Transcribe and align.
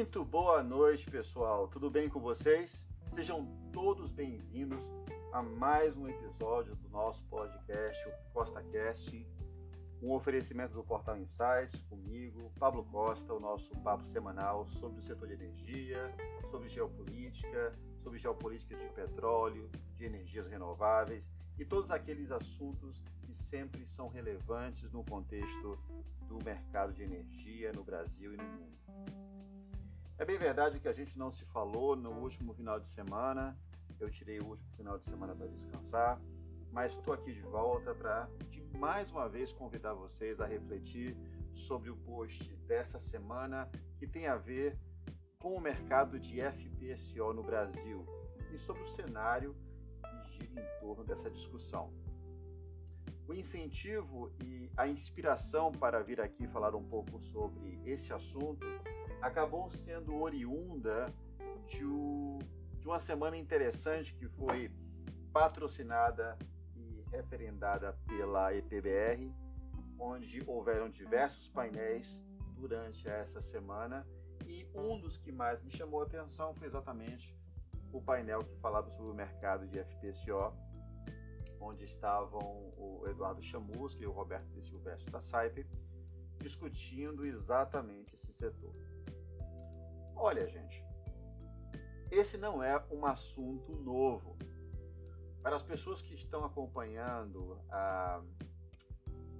Muito 0.00 0.24
boa 0.24 0.62
noite, 0.62 1.04
pessoal. 1.10 1.68
Tudo 1.68 1.90
bem 1.90 2.08
com 2.08 2.20
vocês? 2.20 2.86
Sejam 3.14 3.46
todos 3.70 4.10
bem-vindos 4.10 4.82
a 5.30 5.42
mais 5.42 5.94
um 5.94 6.08
episódio 6.08 6.74
do 6.74 6.88
nosso 6.88 7.22
podcast, 7.24 8.08
o 8.08 8.32
CostaCast, 8.32 9.28
um 10.02 10.10
oferecimento 10.12 10.72
do 10.72 10.82
Portal 10.82 11.18
Insights 11.18 11.82
comigo, 11.82 12.50
Pablo 12.58 12.82
Costa, 12.84 13.34
o 13.34 13.38
nosso 13.38 13.76
papo 13.82 14.06
semanal 14.06 14.66
sobre 14.68 15.00
o 15.00 15.02
setor 15.02 15.28
de 15.28 15.34
energia, 15.34 16.10
sobre 16.50 16.70
geopolítica, 16.70 17.78
sobre 17.98 18.18
geopolítica 18.18 18.74
de 18.76 18.88
petróleo, 18.88 19.70
de 19.98 20.06
energias 20.06 20.46
renováveis 20.46 21.30
e 21.58 21.64
todos 21.66 21.90
aqueles 21.90 22.32
assuntos 22.32 23.04
que 23.20 23.34
sempre 23.34 23.84
são 23.84 24.08
relevantes 24.08 24.90
no 24.90 25.04
contexto 25.04 25.78
do 26.26 26.42
mercado 26.42 26.90
de 26.94 27.02
energia 27.02 27.70
no 27.74 27.84
Brasil 27.84 28.32
e 28.32 28.38
no 28.38 28.44
mundo. 28.44 29.29
É 30.20 30.24
bem 30.26 30.36
verdade 30.36 30.78
que 30.78 30.86
a 30.86 30.92
gente 30.92 31.18
não 31.18 31.32
se 31.32 31.46
falou 31.46 31.96
no 31.96 32.10
último 32.10 32.52
final 32.52 32.78
de 32.78 32.86
semana, 32.86 33.56
eu 33.98 34.10
tirei 34.10 34.38
o 34.38 34.48
último 34.48 34.70
final 34.76 34.98
de 34.98 35.04
semana 35.06 35.34
para 35.34 35.46
descansar, 35.46 36.20
mas 36.70 36.92
estou 36.92 37.14
aqui 37.14 37.32
de 37.32 37.40
volta 37.40 37.94
para, 37.94 38.28
mais 38.76 39.10
uma 39.10 39.30
vez, 39.30 39.50
convidar 39.50 39.94
vocês 39.94 40.38
a 40.38 40.44
refletir 40.44 41.16
sobre 41.54 41.88
o 41.88 41.96
post 41.96 42.54
dessa 42.68 42.98
semana 42.98 43.66
que 43.96 44.06
tem 44.06 44.26
a 44.26 44.36
ver 44.36 44.78
com 45.38 45.54
o 45.54 45.60
mercado 45.60 46.20
de 46.20 46.38
FPSO 46.38 47.32
no 47.32 47.42
Brasil 47.42 48.04
e 48.52 48.58
sobre 48.58 48.82
o 48.82 48.88
cenário 48.88 49.56
gira 50.32 50.60
em 50.60 50.80
torno 50.80 51.02
dessa 51.02 51.30
discussão. 51.30 51.90
O 53.30 53.32
incentivo 53.32 54.32
e 54.42 54.68
a 54.76 54.88
inspiração 54.88 55.70
para 55.70 56.02
vir 56.02 56.20
aqui 56.20 56.48
falar 56.48 56.74
um 56.74 56.82
pouco 56.82 57.20
sobre 57.20 57.80
esse 57.84 58.12
assunto 58.12 58.66
acabou 59.22 59.70
sendo 59.70 60.20
oriunda 60.20 61.06
de, 61.68 61.78
de 62.80 62.88
uma 62.88 62.98
semana 62.98 63.36
interessante 63.36 64.12
que 64.16 64.26
foi 64.30 64.72
patrocinada 65.32 66.36
e 66.74 67.04
referendada 67.12 67.92
pela 68.04 68.52
EPBR, 68.52 69.32
onde 69.96 70.42
houveram 70.44 70.90
diversos 70.90 71.48
painéis 71.48 72.20
durante 72.56 73.08
essa 73.08 73.40
semana. 73.40 74.04
E 74.44 74.66
um 74.74 74.98
dos 74.98 75.16
que 75.16 75.30
mais 75.30 75.62
me 75.62 75.70
chamou 75.70 76.00
a 76.00 76.04
atenção 76.04 76.52
foi 76.56 76.66
exatamente 76.66 77.32
o 77.92 78.02
painel 78.02 78.40
que 78.40 78.56
falava 78.56 78.90
sobre 78.90 79.12
o 79.12 79.14
mercado 79.14 79.68
de 79.68 79.78
FPSO, 79.78 80.52
onde 81.60 81.84
estavam 81.84 82.40
o 82.76 83.04
Eduardo 83.06 83.42
Chamusca 83.42 84.02
e 84.02 84.06
o 84.06 84.12
Roberto 84.12 84.48
de 84.50 84.62
Silvestre 84.62 85.10
da 85.10 85.20
SAIP 85.20 85.66
discutindo 86.38 87.26
exatamente 87.26 88.14
esse 88.14 88.32
setor. 88.32 88.74
Olha, 90.16 90.46
gente, 90.48 90.84
esse 92.10 92.36
não 92.36 92.62
é 92.62 92.82
um 92.90 93.04
assunto 93.04 93.72
novo. 93.76 94.36
Para 95.42 95.56
as 95.56 95.62
pessoas 95.62 96.02
que 96.02 96.14
estão 96.14 96.44
acompanhando 96.44 97.58
a, 97.70 98.22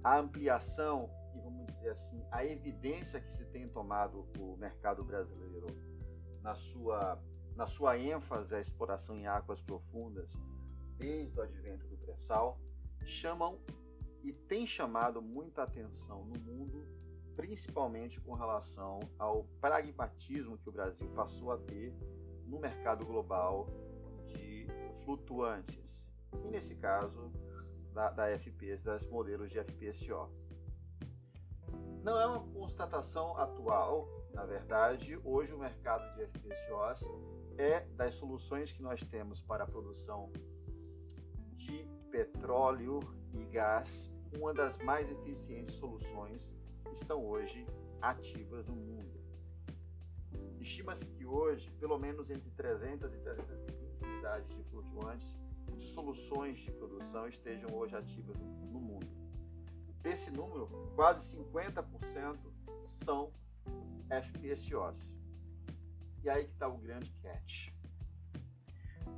a 0.03 0.17
ampliação 0.19 1.09
e, 1.35 1.39
vamos 1.39 1.67
dizer 1.67 1.89
assim, 1.89 2.25
a 2.31 2.45
evidência 2.45 3.19
que 3.19 3.31
se 3.31 3.45
tem 3.45 3.67
tomado 3.67 4.27
o 4.39 4.55
mercado 4.57 5.03
brasileiro 5.03 5.67
na 6.41 6.55
sua 6.55 7.21
na 7.55 7.67
sua 7.67 7.97
ênfase 7.97 8.55
à 8.55 8.61
exploração 8.61 9.15
em 9.17 9.27
águas 9.27 9.61
profundas, 9.61 10.31
desde 11.01 11.39
o 11.39 11.41
advento 11.41 11.87
do 11.87 11.97
pré-sal, 11.97 12.59
chamam 13.03 13.59
e 14.23 14.31
têm 14.31 14.67
chamado 14.67 15.19
muita 15.19 15.63
atenção 15.63 16.23
no 16.23 16.39
mundo, 16.39 16.85
principalmente 17.35 18.21
com 18.21 18.35
relação 18.35 18.99
ao 19.17 19.45
pragmatismo 19.59 20.59
que 20.59 20.69
o 20.69 20.71
Brasil 20.71 21.09
passou 21.15 21.51
a 21.51 21.57
ter 21.57 21.91
no 22.45 22.59
mercado 22.59 23.03
global 23.03 23.67
de 24.27 24.67
flutuantes, 25.03 26.05
e 26.45 26.51
nesse 26.51 26.75
caso 26.75 27.31
da, 27.93 28.11
da 28.11 28.29
FPS, 28.29 28.83
das 28.83 29.07
modelos 29.07 29.49
de 29.49 29.59
FPSO. 29.59 30.29
Não 32.03 32.19
é 32.19 32.27
uma 32.27 32.47
constatação 32.53 33.35
atual, 33.37 34.07
na 34.33 34.45
verdade, 34.45 35.19
hoje 35.23 35.51
o 35.51 35.57
mercado 35.57 36.15
de 36.15 36.25
FPSOs 36.27 37.01
é 37.57 37.81
das 37.95 38.15
soluções 38.15 38.71
que 38.71 38.81
nós 38.81 39.03
temos 39.03 39.41
para 39.41 39.63
a 39.63 39.67
produção 39.67 40.31
de 41.61 41.87
petróleo 42.11 42.99
e 43.33 43.43
gás, 43.45 44.11
uma 44.37 44.53
das 44.53 44.77
mais 44.79 45.09
eficientes 45.09 45.75
soluções 45.75 46.53
estão 46.93 47.25
hoje 47.25 47.65
ativas 48.01 48.67
no 48.67 48.75
mundo. 48.75 49.21
Estima-se 50.59 51.05
que 51.05 51.25
hoje, 51.25 51.71
pelo 51.79 51.97
menos 51.97 52.29
entre 52.29 52.49
300 52.51 53.13
e 53.13 53.17
320 53.17 54.03
unidades 54.03 54.49
de 54.49 54.63
flutuantes 54.65 55.37
de 55.75 55.87
soluções 55.87 56.59
de 56.59 56.71
produção 56.71 57.27
estejam 57.27 57.69
hoje 57.73 57.95
ativas 57.95 58.37
no 58.37 58.79
mundo. 58.79 59.07
Desse 60.01 60.29
número, 60.29 60.67
quase 60.95 61.35
50% 61.35 62.37
são 62.87 63.31
FPSOs. 64.09 65.11
E 66.23 66.29
aí 66.29 66.45
que 66.45 66.51
está 66.51 66.67
o 66.67 66.77
grande 66.77 67.11
catch. 67.21 67.69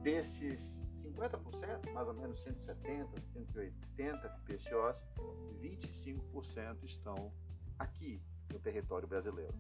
Desses 0.01 0.82
50%, 1.03 1.91
mais 1.91 2.07
ou 2.07 2.13
menos 2.13 2.41
170, 2.41 3.21
180 3.33 4.29
FPSOs, 4.29 4.97
25% 5.61 6.83
estão 6.83 7.31
aqui 7.77 8.21
no 8.51 8.59
território 8.59 9.07
brasileiro. 9.07 9.53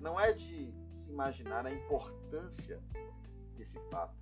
Não 0.00 0.18
é 0.18 0.32
de 0.32 0.72
se 0.92 1.08
imaginar 1.10 1.66
a 1.66 1.72
importância 1.72 2.80
desse 3.56 3.78
fato. 3.90 4.16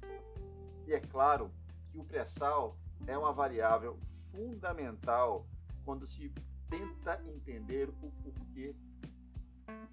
E 0.87 0.93
é 0.93 1.01
claro 1.01 1.51
que 1.91 1.99
o 1.99 2.05
pré-sal 2.05 2.77
é 3.07 3.17
uma 3.17 3.33
variável 3.33 3.99
fundamental 4.31 5.47
quando 5.85 6.07
se 6.07 6.33
tenta 6.69 7.23
entender 7.27 7.89
o 8.03 8.11
porquê 8.23 8.75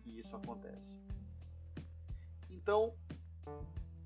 que 0.02 0.20
isso 0.20 0.36
acontece. 0.36 0.98
Então, 2.50 2.96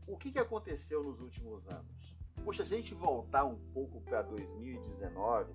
o 0.07 0.17
que, 0.17 0.31
que 0.31 0.39
aconteceu 0.39 1.03
nos 1.03 1.19
últimos 1.19 1.67
anos? 1.67 2.17
Poxa, 2.43 2.63
se 2.63 2.73
a 2.73 2.77
gente 2.77 2.93
voltar 2.93 3.43
um 3.43 3.57
pouco 3.73 3.99
para 4.01 4.21
2019, 4.21 5.53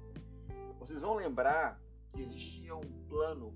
vocês 0.79 1.01
vão 1.01 1.15
lembrar 1.15 1.81
que 2.13 2.21
existia 2.21 2.77
um 2.77 3.07
plano 3.09 3.55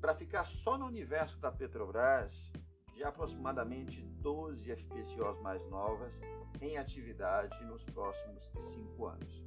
para 0.00 0.14
ficar 0.14 0.44
só 0.44 0.78
no 0.78 0.86
universo 0.86 1.38
da 1.38 1.52
Petrobras 1.52 2.52
de 2.94 3.04
aproximadamente 3.04 4.02
12 4.02 4.74
FPSOs 4.76 5.40
mais 5.40 5.64
novas 5.68 6.18
em 6.60 6.78
atividade 6.78 7.62
nos 7.64 7.84
próximos 7.84 8.48
cinco 8.56 9.06
anos. 9.06 9.44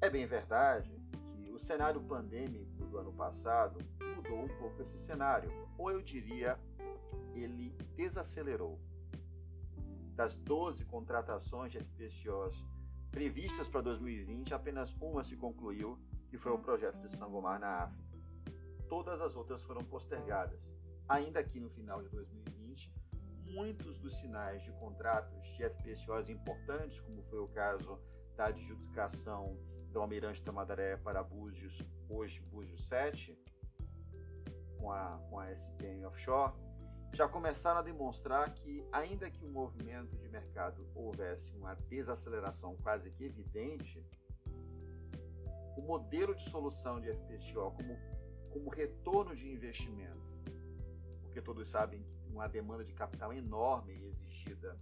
É 0.00 0.08
bem 0.08 0.26
verdade 0.26 0.94
que 1.34 1.50
o 1.50 1.58
cenário 1.58 2.00
pandêmico 2.00 2.84
do 2.86 2.98
ano 2.98 3.12
passado 3.12 3.78
mudou 4.26 4.44
um 4.44 4.48
pouco 4.58 4.82
esse 4.82 4.98
cenário 4.98 5.50
ou 5.78 5.90
eu 5.90 6.02
diria, 6.02 6.58
ele 7.34 7.70
desacelerou. 7.96 8.78
Das 10.14 10.36
12 10.36 10.84
contratações 10.86 11.72
de 11.72 11.78
FPSOs 11.78 12.64
previstas 13.10 13.68
para 13.68 13.80
2020, 13.82 14.54
apenas 14.54 14.94
uma 15.00 15.22
se 15.22 15.36
concluiu, 15.36 15.98
que 16.28 16.38
foi 16.38 16.52
o 16.52 16.58
projeto 16.58 16.98
de 16.98 17.16
Sangomar 17.16 17.60
na 17.60 17.84
África. 17.84 18.04
Todas 18.88 19.20
as 19.20 19.36
outras 19.36 19.62
foram 19.62 19.82
postergadas. 19.84 20.60
Ainda 21.08 21.40
aqui 21.40 21.60
no 21.60 21.70
final 21.70 22.02
de 22.02 22.08
2020, 22.08 22.92
muitos 23.44 23.98
dos 23.98 24.18
sinais 24.18 24.62
de 24.62 24.72
contratos 24.72 25.46
de 25.56 25.68
FPSOs 25.68 26.28
importantes, 26.28 27.00
como 27.00 27.22
foi 27.24 27.38
o 27.38 27.48
caso 27.48 27.98
da 28.36 28.46
adjudicação 28.46 29.56
do 29.92 30.00
Almirante 30.00 30.42
Tamandaré 30.42 30.96
para 30.96 31.22
Búzios, 31.22 31.82
hoje 32.08 32.40
Búzios 32.40 32.86
7, 32.88 33.38
com 34.78 34.90
a, 34.92 35.18
com 35.28 35.38
a 35.38 35.50
SPM 35.52 36.04
Offshore, 36.06 36.52
já 37.12 37.28
começaram 37.28 37.80
a 37.80 37.82
demonstrar 37.82 38.52
que, 38.54 38.84
ainda 38.92 39.30
que 39.30 39.44
o 39.44 39.48
movimento 39.48 40.16
de 40.16 40.28
mercado 40.28 40.86
houvesse 40.94 41.54
uma 41.56 41.74
desaceleração 41.74 42.76
quase 42.82 43.10
que 43.10 43.24
evidente, 43.24 44.04
o 45.76 45.82
modelo 45.82 46.34
de 46.34 46.42
solução 46.42 47.00
de 47.00 47.12
FPSO 47.12 47.70
como, 47.72 47.98
como 48.50 48.70
retorno 48.70 49.34
de 49.34 49.50
investimento, 49.50 50.26
porque 51.22 51.40
todos 51.40 51.68
sabem 51.68 52.02
que 52.02 52.28
uma 52.30 52.48
demanda 52.48 52.84
de 52.84 52.92
capital 52.92 53.32
enorme 53.32 53.94
exigida 54.06 54.78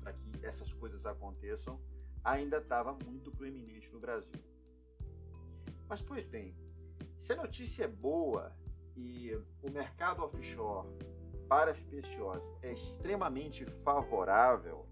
para 0.00 0.12
que 0.12 0.44
essas 0.44 0.72
coisas 0.72 1.06
aconteçam, 1.06 1.80
ainda 2.24 2.58
estava 2.58 2.92
muito 3.04 3.30
proeminente 3.30 3.92
no 3.92 4.00
Brasil. 4.00 4.40
Mas, 5.88 6.00
pois 6.00 6.26
bem, 6.26 6.56
se 7.16 7.32
a 7.32 7.36
notícia 7.36 7.84
é 7.84 7.88
boa 7.88 8.56
e 8.96 9.34
o 9.62 9.70
mercado 9.70 10.22
offshore 10.22 10.88
para 11.48 11.74
FPSOs 11.74 12.54
é 12.62 12.72
extremamente 12.72 13.64
favorável 13.82 14.86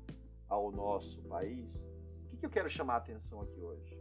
ao 0.49 0.73
nosso 0.73 1.23
país, 1.23 1.85
o 2.25 2.29
que, 2.29 2.37
que 2.37 2.47
eu 2.47 2.51
quero 2.51 2.69
chamar 2.69 2.95
a 2.95 2.99
atenção 2.99 3.41
aqui 3.41 3.61
hoje? 3.61 3.97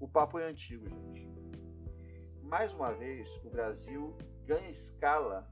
O 0.00 0.08
papo 0.08 0.38
é 0.38 0.48
antigo, 0.48 0.88
gente. 0.88 1.28
Mais 2.42 2.72
uma 2.72 2.92
vez, 2.92 3.28
o 3.44 3.50
Brasil 3.50 4.16
ganha 4.44 4.70
escala 4.70 5.50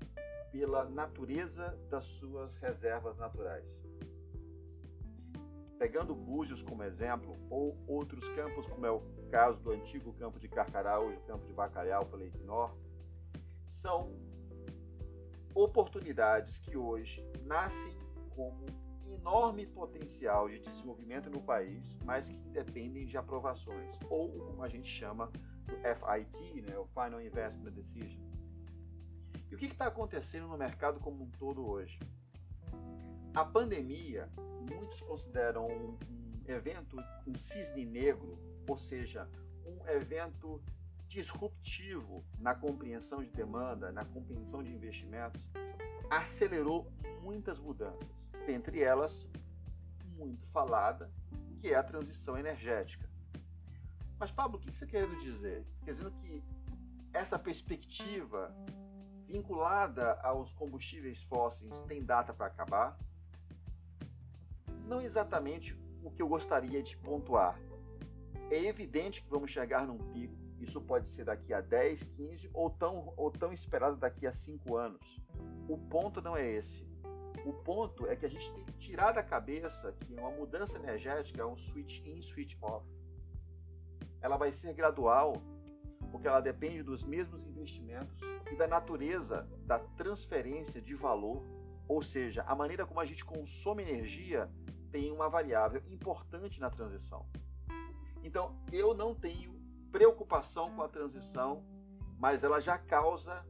pela 0.52 0.84
natureza 0.84 1.76
das 1.90 2.04
suas 2.04 2.54
reservas 2.56 3.18
naturais. 3.18 3.66
Pegando 5.78 6.14
Búzios 6.14 6.62
como 6.62 6.84
exemplo, 6.84 7.36
ou 7.50 7.76
outros 7.86 8.28
campos, 8.30 8.66
como 8.68 8.86
é 8.86 8.90
o 8.90 9.02
caso 9.30 9.60
do 9.60 9.72
antigo 9.72 10.12
campo 10.14 10.38
de 10.38 10.48
Carcará, 10.48 11.00
hoje 11.00 11.18
o 11.18 11.26
campo 11.26 11.44
de 11.44 11.52
Bacalhau 11.52 12.06
pela 12.06 12.24
Equinor, 12.24 12.72
são 13.74 14.16
oportunidades 15.54 16.58
que 16.58 16.76
hoje 16.76 17.24
nascem 17.42 17.92
como 18.30 18.66
enorme 19.06 19.66
potencial 19.66 20.48
de 20.48 20.60
desenvolvimento 20.60 21.28
no 21.30 21.40
país, 21.42 21.96
mas 22.04 22.28
que 22.28 22.36
dependem 22.50 23.04
de 23.04 23.16
aprovações, 23.16 23.96
ou 24.08 24.30
como 24.30 24.62
a 24.62 24.68
gente 24.68 24.88
chama 24.88 25.30
do 25.66 25.74
FIT, 25.76 26.62
né, 26.62 26.78
o 26.78 26.86
Final 26.86 27.20
Investment 27.20 27.72
Decision. 27.72 28.22
E 29.50 29.54
o 29.54 29.58
que 29.58 29.66
está 29.66 29.86
acontecendo 29.86 30.46
no 30.48 30.56
mercado 30.56 31.00
como 31.00 31.24
um 31.24 31.30
todo 31.30 31.66
hoje? 31.66 31.98
A 33.34 33.44
pandemia, 33.44 34.28
muitos 34.70 35.00
consideram 35.00 35.66
um, 35.66 35.98
um 36.08 36.42
evento, 36.46 36.96
um 37.26 37.36
cisne 37.36 37.84
negro, 37.84 38.38
ou 38.68 38.78
seja, 38.78 39.28
um 39.64 39.86
evento 39.88 40.62
disruptivo 41.14 42.24
na 42.40 42.56
compreensão 42.56 43.22
de 43.22 43.30
demanda, 43.30 43.92
na 43.92 44.04
compreensão 44.04 44.64
de 44.64 44.72
investimentos, 44.72 45.48
acelerou 46.10 46.90
muitas 47.22 47.60
mudanças, 47.60 48.08
dentre 48.44 48.82
elas, 48.82 49.24
muito 50.16 50.44
falada, 50.48 51.08
que 51.60 51.68
é 51.72 51.76
a 51.76 51.84
transição 51.84 52.36
energética. 52.36 53.08
Mas, 54.18 54.32
Pablo, 54.32 54.58
o 54.58 54.60
que 54.60 54.76
você 54.76 54.86
quer 54.86 55.08
dizer? 55.18 55.64
Quer 55.84 55.92
dizer 55.92 56.10
que 56.10 56.42
essa 57.12 57.38
perspectiva 57.38 58.52
vinculada 59.24 60.14
aos 60.20 60.50
combustíveis 60.52 61.22
fósseis 61.22 61.80
tem 61.82 62.04
data 62.04 62.34
para 62.34 62.46
acabar? 62.46 62.98
Não 64.84 65.00
exatamente 65.00 65.78
o 66.02 66.10
que 66.10 66.20
eu 66.20 66.26
gostaria 66.26 66.82
de 66.82 66.96
pontuar. 66.96 67.56
É 68.50 68.58
evidente 68.64 69.22
que 69.22 69.30
vamos 69.30 69.52
chegar 69.52 69.86
num 69.86 69.98
pico 70.12 70.43
isso 70.64 70.80
pode 70.80 71.08
ser 71.08 71.24
daqui 71.24 71.52
a 71.52 71.60
10, 71.60 72.02
15 72.04 72.50
ou 72.52 72.70
tão, 72.70 73.12
ou 73.16 73.30
tão 73.30 73.52
esperado 73.52 73.96
daqui 73.96 74.26
a 74.26 74.32
5 74.32 74.76
anos. 74.76 75.22
O 75.68 75.78
ponto 75.78 76.20
não 76.20 76.36
é 76.36 76.46
esse. 76.46 76.86
O 77.44 77.52
ponto 77.52 78.06
é 78.06 78.16
que 78.16 78.24
a 78.24 78.28
gente 78.28 78.50
tem 78.52 78.64
que 78.64 78.72
tirar 78.74 79.12
da 79.12 79.22
cabeça 79.22 79.92
que 80.00 80.14
uma 80.14 80.30
mudança 80.30 80.78
energética 80.78 81.42
é 81.42 81.46
um 81.46 81.56
switch 81.56 82.00
in, 82.06 82.20
switch 82.22 82.56
off. 82.62 82.86
Ela 84.20 84.36
vai 84.38 84.52
ser 84.52 84.72
gradual, 84.72 85.34
porque 86.10 86.26
ela 86.26 86.40
depende 86.40 86.82
dos 86.82 87.04
mesmos 87.04 87.46
investimentos 87.46 88.20
e 88.50 88.56
da 88.56 88.66
natureza 88.66 89.46
da 89.66 89.78
transferência 89.78 90.80
de 90.80 90.94
valor, 90.94 91.44
ou 91.86 92.02
seja, 92.02 92.42
a 92.44 92.54
maneira 92.54 92.86
como 92.86 93.00
a 93.00 93.04
gente 93.04 93.24
consome 93.24 93.82
energia 93.82 94.50
tem 94.90 95.12
uma 95.12 95.28
variável 95.28 95.82
importante 95.90 96.58
na 96.58 96.70
transição. 96.70 97.26
Então, 98.22 98.56
eu 98.72 98.94
não 98.94 99.14
tenho 99.14 99.63
preocupação 99.94 100.74
com 100.74 100.82
a 100.82 100.88
transição, 100.88 101.64
mas 102.18 102.42
ela 102.42 102.58
já 102.58 102.76
causa 102.76 103.46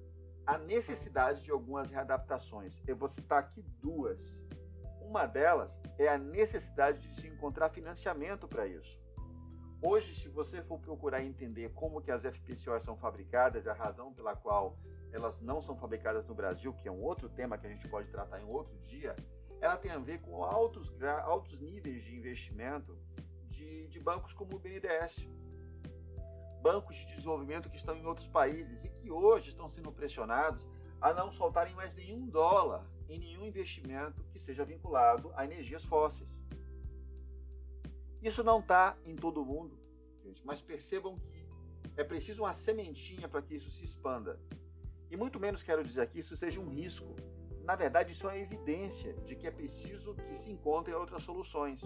a 0.46 0.58
necessidade 0.58 1.42
de 1.42 1.50
algumas 1.50 1.88
readaptações. 1.88 2.82
Eu 2.86 2.94
vou 2.96 3.08
citar 3.08 3.38
aqui 3.38 3.62
duas. 3.80 4.20
Uma 5.00 5.24
delas 5.24 5.80
é 5.98 6.06
a 6.06 6.18
necessidade 6.18 7.08
de 7.08 7.14
se 7.14 7.26
encontrar 7.26 7.70
financiamento 7.70 8.46
para 8.46 8.66
isso. 8.66 9.00
Hoje, 9.80 10.14
se 10.16 10.28
você 10.28 10.62
for 10.62 10.78
procurar 10.78 11.24
entender 11.24 11.70
como 11.72 12.02
que 12.02 12.10
as 12.10 12.24
FPCOs 12.24 12.82
são 12.82 12.94
fabricadas, 12.94 13.66
a 13.66 13.72
razão 13.72 14.12
pela 14.12 14.36
qual 14.36 14.78
elas 15.12 15.40
não 15.40 15.62
são 15.62 15.78
fabricadas 15.78 16.26
no 16.26 16.34
Brasil, 16.34 16.74
que 16.74 16.86
é 16.86 16.92
um 16.92 17.02
outro 17.02 17.30
tema 17.30 17.56
que 17.56 17.66
a 17.66 17.70
gente 17.70 17.88
pode 17.88 18.10
tratar 18.10 18.38
em 18.42 18.44
outro 18.44 18.76
dia, 18.80 19.16
ela 19.62 19.78
tem 19.78 19.92
a 19.92 19.98
ver 19.98 20.20
com 20.20 20.44
altos, 20.44 20.94
altos 21.22 21.58
níveis 21.58 22.02
de 22.02 22.14
investimento 22.14 22.98
de, 23.48 23.88
de 23.88 23.98
bancos 23.98 24.34
como 24.34 24.56
o 24.56 24.58
BNDES 24.58 25.26
bancos 26.64 26.96
de 26.96 27.04
desenvolvimento 27.14 27.68
que 27.68 27.76
estão 27.76 27.94
em 27.94 28.06
outros 28.06 28.26
países 28.26 28.86
e 28.86 28.88
que 28.88 29.10
hoje 29.10 29.50
estão 29.50 29.68
sendo 29.68 29.92
pressionados 29.92 30.66
a 30.98 31.12
não 31.12 31.30
soltarem 31.30 31.74
mais 31.74 31.94
nenhum 31.94 32.26
dólar 32.26 32.90
em 33.06 33.18
nenhum 33.18 33.44
investimento 33.44 34.24
que 34.32 34.38
seja 34.38 34.64
vinculado 34.64 35.30
a 35.36 35.44
energias 35.44 35.84
fósseis. 35.84 36.26
Isso 38.22 38.42
não 38.42 38.60
está 38.60 38.96
em 39.04 39.14
todo 39.14 39.44
mundo, 39.44 39.78
gente, 40.24 40.42
mas 40.46 40.62
percebam 40.62 41.18
que 41.18 41.46
é 41.98 42.02
preciso 42.02 42.44
uma 42.44 42.54
sementinha 42.54 43.28
para 43.28 43.42
que 43.42 43.54
isso 43.54 43.70
se 43.70 43.84
expanda. 43.84 44.40
E 45.10 45.18
muito 45.18 45.38
menos 45.38 45.62
quero 45.62 45.84
dizer 45.84 46.08
que 46.08 46.18
isso 46.18 46.34
seja 46.34 46.62
um 46.62 46.70
risco. 46.70 47.14
Na 47.62 47.76
verdade, 47.76 48.12
isso 48.12 48.26
é 48.26 48.32
uma 48.32 48.38
evidência 48.38 49.12
de 49.20 49.36
que 49.36 49.46
é 49.46 49.50
preciso 49.50 50.14
que 50.14 50.34
se 50.34 50.50
encontrem 50.50 50.96
outras 50.96 51.22
soluções. 51.22 51.82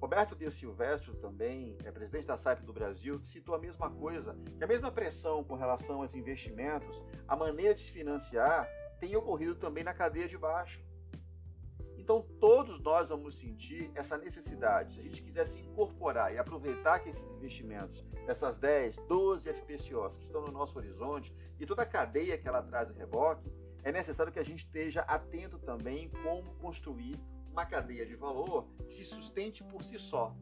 Roberto 0.00 0.36
de 0.36 0.50
Silvestre, 0.50 1.16
também 1.16 1.76
é 1.84 1.90
presidente 1.90 2.26
da 2.26 2.36
SAIP 2.36 2.62
do 2.62 2.72
Brasil, 2.72 3.18
citou 3.22 3.54
a 3.54 3.58
mesma 3.58 3.90
coisa, 3.90 4.36
que 4.56 4.62
a 4.62 4.66
mesma 4.66 4.92
pressão 4.92 5.42
com 5.42 5.54
relação 5.54 6.02
aos 6.02 6.14
investimentos, 6.14 7.02
a 7.26 7.34
maneira 7.34 7.74
de 7.74 7.80
se 7.80 7.90
financiar, 7.90 8.68
tem 9.00 9.16
ocorrido 9.16 9.54
também 9.54 9.82
na 9.82 9.94
cadeia 9.94 10.28
de 10.28 10.36
baixo. 10.36 10.84
Então, 11.96 12.22
todos 12.38 12.78
nós 12.78 13.08
vamos 13.08 13.36
sentir 13.36 13.90
essa 13.94 14.16
necessidade. 14.16 14.94
Se 14.94 15.00
a 15.00 15.02
gente 15.02 15.22
quiser 15.22 15.46
se 15.46 15.58
incorporar 15.58 16.32
e 16.32 16.38
aproveitar 16.38 17.00
que 17.00 17.08
esses 17.08 17.28
investimentos, 17.32 18.04
essas 18.28 18.58
10, 18.58 18.98
12 19.08 19.52
FPCOs 19.52 20.16
que 20.16 20.24
estão 20.24 20.42
no 20.42 20.52
nosso 20.52 20.78
horizonte 20.78 21.34
e 21.58 21.66
toda 21.66 21.82
a 21.82 21.86
cadeia 21.86 22.38
que 22.38 22.46
ela 22.46 22.62
traz 22.62 22.90
em 22.90 22.94
reboque, 22.94 23.50
é 23.82 23.90
necessário 23.90 24.32
que 24.32 24.38
a 24.38 24.44
gente 24.44 24.60
esteja 24.66 25.00
atento 25.00 25.58
também 25.58 26.08
como 26.22 26.54
construir 26.56 27.18
uma 27.56 27.64
cadeia 27.64 28.04
de 28.04 28.14
valor 28.14 28.68
que 28.86 28.92
se 28.92 29.04
sustente 29.04 29.64
por 29.64 29.82
si 29.82 29.98
só. 29.98 30.36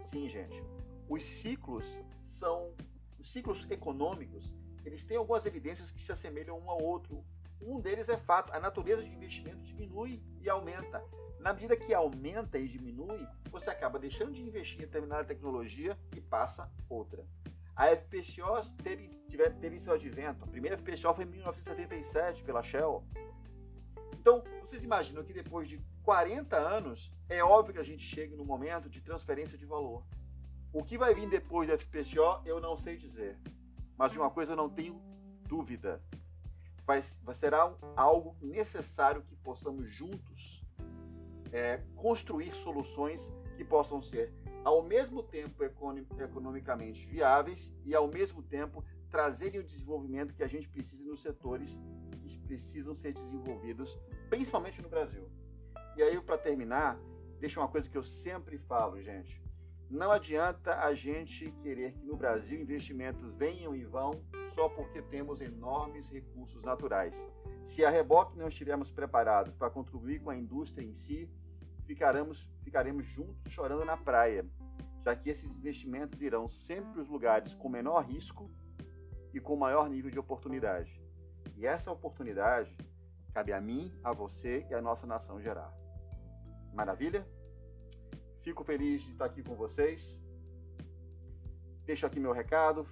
Sim, 0.00 0.28
gente. 0.28 0.60
Os 1.08 1.22
ciclos 1.22 2.00
são 2.26 2.74
os 3.20 3.30
ciclos 3.30 3.70
econômicos, 3.70 4.52
eles 4.84 5.04
têm 5.04 5.16
algumas 5.16 5.46
evidências 5.46 5.92
que 5.92 6.00
se 6.00 6.10
assemelham 6.10 6.58
um 6.58 6.68
ao 6.68 6.82
outro. 6.82 7.24
Um 7.60 7.78
deles 7.80 8.08
é 8.08 8.16
fato, 8.16 8.52
a 8.52 8.58
natureza 8.58 9.04
de 9.04 9.10
investimento 9.10 9.62
diminui 9.62 10.20
e 10.40 10.50
aumenta. 10.50 11.00
Na 11.38 11.52
medida 11.52 11.76
que 11.76 11.94
aumenta 11.94 12.58
e 12.58 12.66
diminui, 12.66 13.24
você 13.48 13.70
acaba 13.70 14.00
deixando 14.00 14.32
de 14.32 14.42
investir 14.42 14.78
em 14.78 14.86
determinada 14.86 15.24
tecnologia 15.24 15.96
e 16.16 16.20
passa 16.20 16.68
outra. 16.88 17.24
A 17.76 17.86
FPCO 17.86 18.60
teve, 18.82 19.06
teve 19.60 19.78
seu 19.78 19.94
advento. 19.94 20.42
A 20.42 20.48
primeira 20.48 20.76
FPCO 20.76 21.14
foi 21.14 21.24
em 21.24 21.28
1977 21.28 22.42
pela 22.42 22.60
Shell. 22.60 23.04
Então, 24.22 24.44
vocês 24.60 24.84
imaginam 24.84 25.24
que 25.24 25.32
depois 25.32 25.68
de 25.68 25.80
40 26.04 26.56
anos, 26.56 27.10
é 27.28 27.42
óbvio 27.42 27.74
que 27.74 27.80
a 27.80 27.82
gente 27.82 28.04
chegue 28.04 28.36
no 28.36 28.44
momento 28.44 28.88
de 28.88 29.00
transferência 29.00 29.58
de 29.58 29.66
valor. 29.66 30.04
O 30.72 30.84
que 30.84 30.96
vai 30.96 31.12
vir 31.12 31.28
depois 31.28 31.68
do 31.68 31.76
FPCO, 31.76 32.40
eu 32.46 32.60
não 32.60 32.76
sei 32.76 32.96
dizer. 32.96 33.36
Mas 33.98 34.12
de 34.12 34.20
uma 34.20 34.30
coisa 34.30 34.52
eu 34.52 34.56
não 34.56 34.70
tenho 34.70 35.02
dúvida. 35.48 36.00
Vai, 36.86 37.02
vai 37.24 37.34
será 37.34 37.66
um, 37.66 37.74
algo 37.96 38.36
necessário 38.40 39.22
que 39.22 39.34
possamos 39.34 39.92
juntos 39.92 40.64
é, 41.50 41.82
construir 41.96 42.54
soluções 42.54 43.28
que 43.56 43.64
possam 43.64 44.00
ser 44.00 44.32
ao 44.62 44.84
mesmo 44.84 45.24
tempo 45.24 45.64
economicamente 45.64 47.04
viáveis 47.06 47.72
e 47.84 47.92
ao 47.92 48.06
mesmo 48.06 48.40
tempo 48.40 48.84
trazerem 49.10 49.58
o 49.58 49.64
desenvolvimento 49.64 50.32
que 50.32 50.44
a 50.44 50.48
gente 50.48 50.68
precisa 50.68 51.02
nos 51.02 51.20
setores 51.20 51.76
que 52.22 52.38
precisam 52.38 52.94
ser 52.94 53.12
desenvolvidos, 53.12 53.98
principalmente 54.28 54.80
no 54.80 54.88
Brasil. 54.88 55.28
E 55.96 56.02
aí, 56.02 56.20
para 56.20 56.38
terminar, 56.38 56.98
deixa 57.38 57.60
uma 57.60 57.68
coisa 57.68 57.88
que 57.88 57.98
eu 57.98 58.04
sempre 58.04 58.58
falo, 58.58 59.00
gente. 59.02 59.42
Não 59.90 60.10
adianta 60.10 60.78
a 60.80 60.94
gente 60.94 61.52
querer 61.62 61.92
que 61.92 62.06
no 62.06 62.16
Brasil 62.16 62.58
investimentos 62.58 63.30
venham 63.34 63.74
e 63.74 63.84
vão 63.84 64.24
só 64.54 64.66
porque 64.70 65.02
temos 65.02 65.42
enormes 65.42 66.08
recursos 66.08 66.62
naturais. 66.62 67.28
Se 67.62 67.84
a 67.84 67.90
reboque 67.90 68.38
não 68.38 68.48
estivermos 68.48 68.90
preparados 68.90 69.54
para 69.54 69.68
contribuir 69.68 70.20
com 70.20 70.30
a 70.30 70.36
indústria 70.36 70.86
em 70.86 70.94
si, 70.94 71.28
ficaremos, 71.84 72.48
ficaremos 72.62 73.04
juntos 73.04 73.52
chorando 73.52 73.84
na 73.84 73.96
praia, 73.96 74.46
já 75.04 75.14
que 75.14 75.28
esses 75.28 75.54
investimentos 75.54 76.22
irão 76.22 76.48
sempre 76.48 77.00
os 77.00 77.08
lugares 77.08 77.54
com 77.54 77.68
menor 77.68 78.00
risco 78.06 78.50
e 79.34 79.40
com 79.40 79.56
maior 79.56 79.90
nível 79.90 80.10
de 80.10 80.18
oportunidade. 80.18 81.02
E 81.62 81.66
essa 81.66 81.92
oportunidade 81.92 82.76
cabe 83.32 83.52
a 83.52 83.60
mim, 83.60 83.96
a 84.02 84.12
você 84.12 84.66
e 84.68 84.74
a 84.74 84.82
nossa 84.82 85.06
nação 85.06 85.40
gerar. 85.40 85.72
Maravilha? 86.74 87.24
Fico 88.42 88.64
feliz 88.64 89.04
de 89.04 89.12
estar 89.12 89.26
aqui 89.26 89.44
com 89.44 89.54
vocês. 89.54 90.20
Deixo 91.84 92.04
aqui 92.04 92.18
meu 92.18 92.32
recado. 92.32 92.84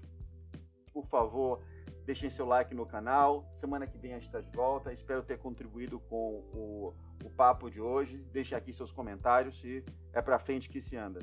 Por 0.92 1.04
favor, 1.06 1.64
deixem 2.06 2.30
seu 2.30 2.46
like 2.46 2.72
no 2.72 2.86
canal. 2.86 3.50
Semana 3.52 3.88
que 3.88 3.98
vem 3.98 4.12
a 4.12 4.18
gente 4.20 4.26
está 4.26 4.40
de 4.40 4.52
volta. 4.52 4.92
Espero 4.92 5.24
ter 5.24 5.38
contribuído 5.40 5.98
com 5.98 6.36
o, 6.54 6.94
o 7.24 7.30
papo 7.30 7.68
de 7.68 7.80
hoje. 7.80 8.18
Deixe 8.32 8.54
aqui 8.54 8.72
seus 8.72 8.92
comentários 8.92 9.60
se 9.60 9.84
é 10.12 10.22
para 10.22 10.38
frente 10.38 10.70
que 10.70 10.80
se 10.80 10.96
anda. 10.96 11.18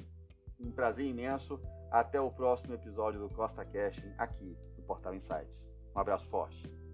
Um 0.60 0.70
prazer 0.70 1.06
imenso. 1.06 1.62
Até 1.90 2.20
o 2.20 2.30
próximo 2.30 2.74
episódio 2.74 3.22
do 3.22 3.30
Costa 3.30 3.64
Casting 3.64 4.14
aqui 4.18 4.58
Portal 4.86 5.16
Insights. 5.16 5.72
Um 5.96 6.00
abraço 6.00 6.30
forte. 6.30 6.87